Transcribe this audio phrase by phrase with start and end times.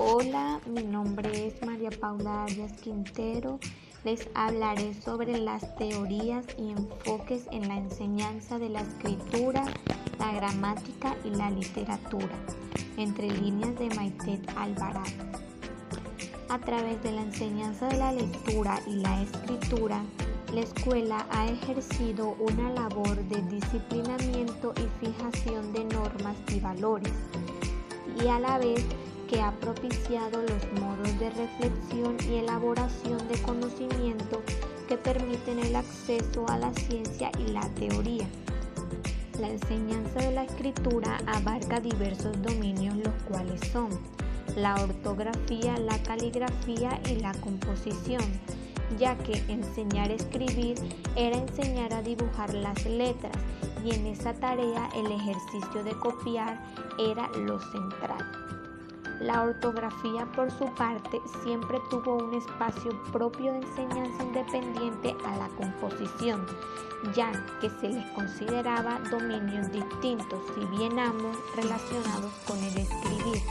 [0.00, 3.58] Hola, mi nombre es María Paula Arias Quintero.
[4.04, 9.64] Les hablaré sobre las teorías y enfoques en la enseñanza de la escritura,
[10.20, 12.30] la gramática y la literatura,
[12.96, 15.10] entre líneas de Maitet Alvarado.
[16.48, 20.00] A través de la enseñanza de la lectura y la escritura,
[20.54, 27.12] la escuela ha ejercido una labor de disciplinamiento y fijación de normas y valores,
[28.22, 28.86] y a la vez
[29.28, 34.42] que ha propiciado los modos de reflexión y elaboración de conocimiento
[34.88, 38.26] que permiten el acceso a la ciencia y la teoría.
[39.38, 43.90] La enseñanza de la escritura abarca diversos dominios los cuales son
[44.56, 48.24] la ortografía, la caligrafía y la composición,
[48.98, 50.76] ya que enseñar a escribir
[51.14, 53.36] era enseñar a dibujar las letras
[53.84, 56.60] y en esa tarea el ejercicio de copiar
[56.98, 58.57] era lo central.
[59.20, 65.48] La ortografía, por su parte, siempre tuvo un espacio propio de enseñanza independiente a la
[65.56, 66.46] composición,
[67.14, 73.42] ya que se les consideraba dominios distintos, si bien ambos relacionados con el escribir.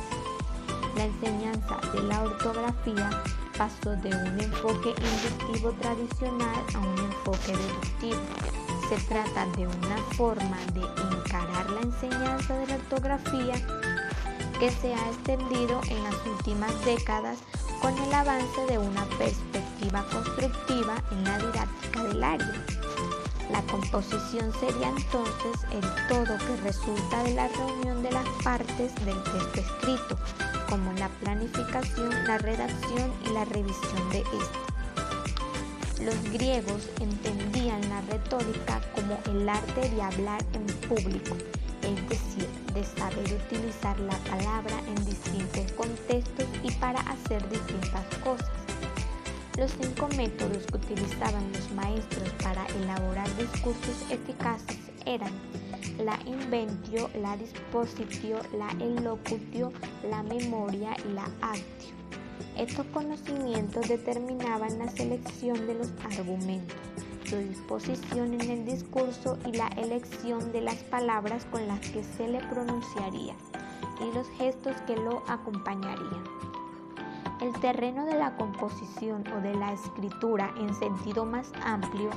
[0.95, 3.09] La enseñanza de la ortografía
[3.57, 8.21] pasó de un enfoque inductivo tradicional a un enfoque deductivo.
[8.87, 10.81] Se trata de una forma de
[11.17, 13.55] encarar la enseñanza de la ortografía
[14.59, 17.39] que se ha extendido en las últimas décadas
[17.81, 22.65] con el avance de una perspectiva constructiva en la didáctica del área.
[23.51, 29.21] La composición sería entonces el todo que resulta de la reunión de las partes del
[29.23, 30.17] texto escrito,
[30.69, 36.03] como la planificación, la redacción y la revisión de este.
[36.03, 41.35] Los griegos entendían la retórica como el arte de hablar en público
[41.87, 42.46] es decir,
[42.77, 48.51] de saber utilizar la palabra en distintos contextos y para hacer distintas cosas.
[49.57, 55.31] Los cinco métodos que utilizaban los maestros para elaborar discursos eficaces eran
[56.05, 59.73] la inventio, la dispositio, la elocutio,
[60.07, 61.95] la memoria y la actio.
[62.55, 66.77] Estos conocimientos determinaban la selección de los argumentos
[67.29, 72.27] su disposición en el discurso y la elección de las palabras con las que se
[72.27, 73.35] le pronunciaría
[73.99, 76.23] y los gestos que lo acompañarían.
[77.41, 82.09] El terreno de la composición o de la escritura en sentido más amplio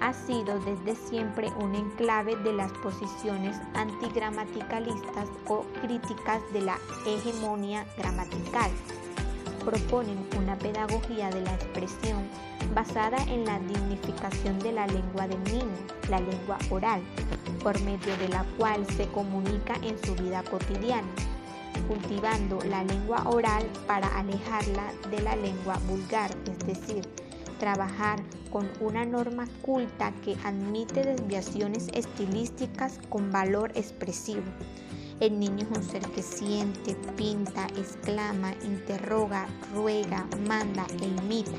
[0.00, 7.84] ha sido desde siempre un enclave de las posiciones antigramaticalistas o críticas de la hegemonía
[7.98, 8.70] gramatical.
[9.64, 12.26] Proponen una pedagogía de la expresión
[12.74, 15.76] basada en la dignificación de la lengua del niño,
[16.10, 17.00] la lengua oral,
[17.62, 21.08] por medio de la cual se comunica en su vida cotidiana,
[21.86, 27.08] cultivando la lengua oral para alejarla de la lengua vulgar, es decir,
[27.60, 34.42] trabajar con una norma culta que admite desviaciones estilísticas con valor expresivo.
[35.22, 41.56] El niño es un ser que siente, pinta, exclama, interroga, ruega, manda e imita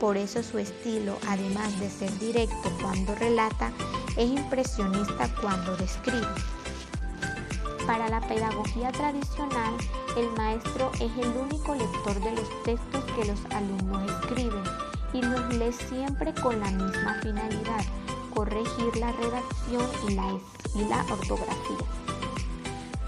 [0.00, 3.70] por eso su estilo, además de ser directo cuando relata,
[4.16, 6.26] es impresionista cuando describe.
[7.86, 9.74] Para la pedagogía tradicional,
[10.16, 14.64] el maestro es el único lector de los textos que los alumnos escriben
[15.12, 17.84] y los lee siempre con la misma finalidad,
[18.34, 20.38] corregir la redacción y la,
[20.74, 21.97] y la ortografía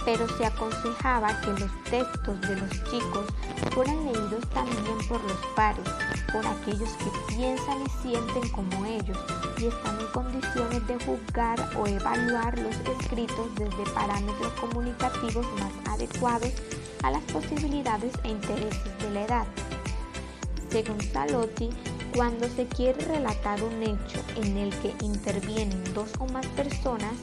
[0.05, 3.27] pero se aconsejaba que los textos de los chicos
[3.73, 5.85] fueran leídos también por los pares,
[6.33, 9.19] por aquellos que piensan y sienten como ellos
[9.59, 16.53] y están en condiciones de juzgar o evaluar los escritos desde parámetros comunicativos más adecuados
[17.03, 19.47] a las posibilidades e intereses de la edad.
[20.71, 21.71] Según Salotti,
[22.15, 27.15] cuando se quiere relatar un hecho en el que intervienen dos o más personas,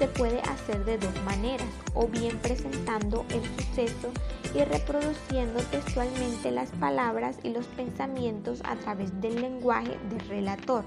[0.00, 4.10] se puede hacer de dos maneras, o bien presentando el suceso
[4.54, 10.84] y reproduciendo textualmente las palabras y los pensamientos a través del lenguaje del relator.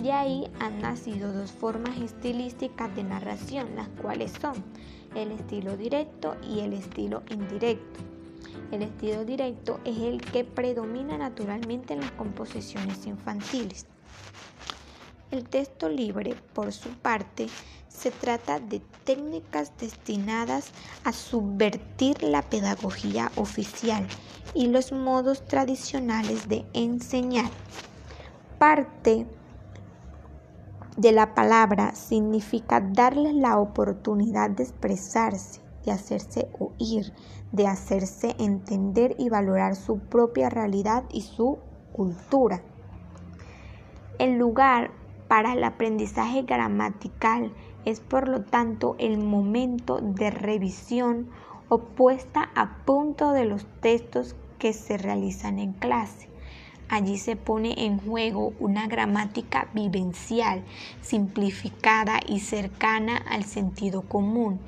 [0.00, 4.54] De ahí han nacido dos formas estilísticas de narración, las cuales son
[5.16, 7.98] el estilo directo y el estilo indirecto.
[8.70, 13.86] El estilo directo es el que predomina naturalmente en las composiciones infantiles.
[15.32, 17.48] El texto libre, por su parte,
[17.98, 20.70] se trata de técnicas destinadas
[21.04, 24.06] a subvertir la pedagogía oficial
[24.54, 27.50] y los modos tradicionales de enseñar.
[28.58, 29.26] Parte
[30.96, 37.14] de la palabra significa darles la oportunidad de expresarse de hacerse oír,
[37.52, 41.58] de hacerse entender y valorar su propia realidad y su
[41.92, 42.62] cultura.
[44.18, 44.90] El lugar
[45.28, 47.52] para el aprendizaje gramatical
[47.84, 51.28] es por lo tanto el momento de revisión
[51.68, 56.27] o puesta a punto de los textos que se realizan en clase.
[56.90, 60.64] Allí se pone en juego una gramática vivencial,
[61.02, 64.58] simplificada y cercana al sentido común,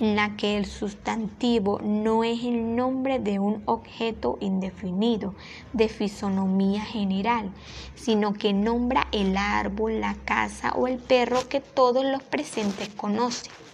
[0.00, 5.34] en la que el sustantivo no es el nombre de un objeto indefinido
[5.72, 7.52] de fisonomía general,
[7.94, 13.67] sino que nombra el árbol, la casa o el perro que todos los presentes conocen.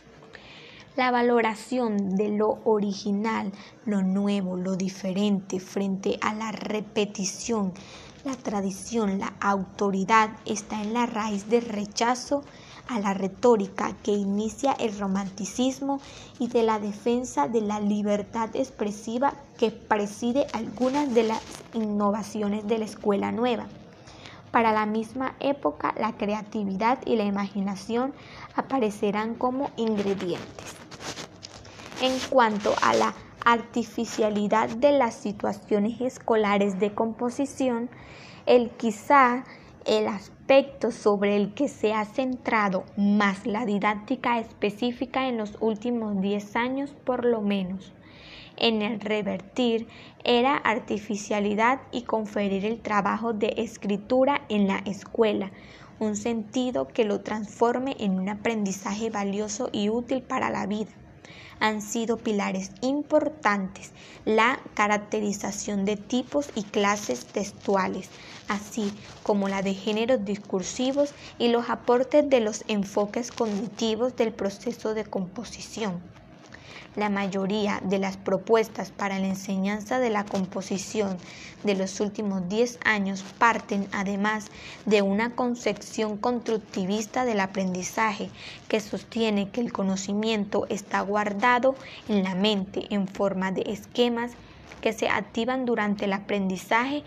[0.96, 3.50] La valoración de lo original,
[3.85, 7.73] lo nuevo, lo diferente frente a la repetición,
[8.25, 12.44] la tradición, la autoridad está en la raíz del rechazo
[12.87, 16.00] a la retórica que inicia el romanticismo
[16.38, 21.43] y de la defensa de la libertad expresiva que preside algunas de las
[21.73, 23.67] innovaciones de la escuela nueva.
[24.52, 28.14] Para la misma época, la creatividad y la imaginación
[28.55, 30.83] aparecerán como ingredientes.
[32.00, 33.14] En cuanto a la
[33.44, 37.88] artificialidad de las situaciones escolares de composición,
[38.46, 39.44] el quizá
[39.87, 46.20] el aspecto sobre el que se ha centrado más la didáctica específica en los últimos
[46.20, 47.93] 10 años por lo menos
[48.56, 49.87] en el revertir
[50.25, 55.50] era artificialidad y conferir el trabajo de escritura en la escuela,
[55.99, 60.91] un sentido que lo transforme en un aprendizaje valioso y útil para la vida
[61.61, 63.93] han sido pilares importantes
[64.25, 68.09] la caracterización de tipos y clases textuales,
[68.49, 68.93] así
[69.23, 75.05] como la de géneros discursivos y los aportes de los enfoques cognitivos del proceso de
[75.05, 76.13] composición.
[76.96, 81.19] La mayoría de las propuestas para la enseñanza de la composición
[81.64, 84.46] de los últimos 10 años parten además
[84.87, 88.31] de una concepción constructivista del aprendizaje
[88.69, 91.75] que sostiene que el conocimiento está guardado
[92.08, 94.31] en la mente en forma de esquemas
[94.81, 97.02] que se activan durante el aprendizaje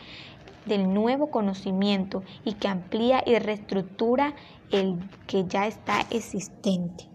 [0.65, 4.33] del nuevo conocimiento y que amplía y reestructura
[4.69, 7.07] el que ya está existente.